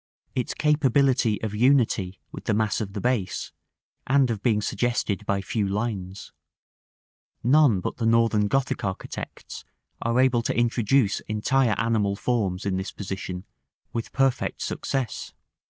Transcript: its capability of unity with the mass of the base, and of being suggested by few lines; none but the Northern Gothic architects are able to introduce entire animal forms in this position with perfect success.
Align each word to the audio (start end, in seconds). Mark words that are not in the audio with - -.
its 0.33 0.55
capability 0.55 1.39
of 1.43 1.53
unity 1.53 2.19
with 2.31 2.45
the 2.45 2.55
mass 2.55 2.81
of 2.81 2.93
the 2.93 2.99
base, 2.99 3.51
and 4.07 4.31
of 4.31 4.41
being 4.41 4.59
suggested 4.59 5.23
by 5.27 5.41
few 5.41 5.67
lines; 5.67 6.31
none 7.43 7.79
but 7.79 7.97
the 7.97 8.05
Northern 8.07 8.47
Gothic 8.47 8.83
architects 8.83 9.63
are 10.01 10.19
able 10.19 10.41
to 10.41 10.57
introduce 10.57 11.19
entire 11.27 11.75
animal 11.79 12.15
forms 12.15 12.65
in 12.65 12.77
this 12.77 12.91
position 12.91 13.45
with 13.93 14.11
perfect 14.11 14.63
success. 14.63 15.33